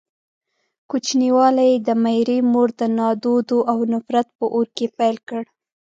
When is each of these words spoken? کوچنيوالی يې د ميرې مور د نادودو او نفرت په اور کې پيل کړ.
کوچنيوالی 0.89 1.67
يې 1.71 1.77
د 1.87 1.89
ميرې 2.03 2.37
مور 2.51 2.69
د 2.79 2.81
نادودو 2.97 3.59
او 3.71 3.77
نفرت 3.93 4.27
په 4.37 4.45
اور 4.55 4.67
کې 4.75 4.85
پيل 4.97 5.15
کړ. 5.29 5.43